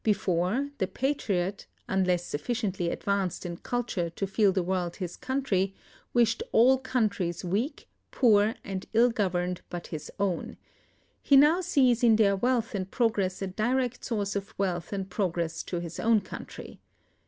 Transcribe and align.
Before, 0.03 0.71
the 0.79 0.87
patriot, 0.87 1.67
unless 1.87 2.25
sufficiently 2.25 2.89
advanced 2.89 3.45
in 3.45 3.57
culture 3.57 4.09
to 4.09 4.25
feel 4.25 4.51
the 4.51 4.63
world 4.63 4.95
his 4.95 5.15
country, 5.15 5.75
wished 6.11 6.41
all 6.51 6.79
countries 6.79 7.45
weak, 7.45 7.87
poor, 8.09 8.55
and 8.63 8.87
ill 8.93 9.11
governed 9.11 9.61
but 9.69 9.85
his 9.93 10.11
own: 10.19 10.57
he 11.21 11.37
now 11.37 11.61
sees 11.61 12.03
in 12.03 12.15
their 12.15 12.35
wealth 12.35 12.73
and 12.73 12.89
progress 12.89 13.43
a 13.43 13.47
direct 13.47 14.03
source 14.03 14.35
of 14.35 14.57
wealth 14.57 14.91
and 14.91 15.11
progress 15.11 15.61
to 15.61 15.79
his 15.79 15.99
own 15.99 16.21
country. 16.21 16.79